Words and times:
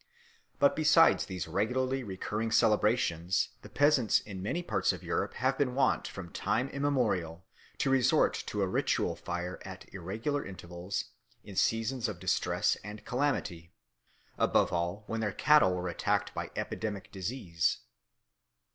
But 0.57 0.75
besides 0.75 1.27
these 1.27 1.47
regularly 1.47 2.01
recurring 2.03 2.49
celebrations 2.49 3.49
the 3.61 3.69
peasants 3.69 4.19
in 4.19 4.41
many 4.41 4.63
parts 4.63 4.91
of 4.91 5.03
Europe 5.03 5.35
have 5.35 5.59
been 5.59 5.75
wont 5.75 6.07
from 6.07 6.31
time 6.31 6.69
immemorial 6.69 7.45
to 7.77 7.91
resort 7.91 8.33
to 8.47 8.63
a 8.63 8.67
ritual 8.67 9.11
of 9.11 9.19
fire 9.19 9.59
at 9.63 9.87
irregular 9.93 10.43
intervals 10.43 11.05
in 11.43 11.55
seasons 11.55 12.09
of 12.09 12.17
distress 12.19 12.77
and 12.83 13.05
calamity, 13.05 13.73
above 14.39 14.73
all 14.73 15.03
when 15.05 15.19
their 15.21 15.31
cattle 15.31 15.75
were 15.75 15.87
attacked 15.87 16.33
by 16.33 16.49
epidemic 16.55 17.11
disease. 17.11 17.81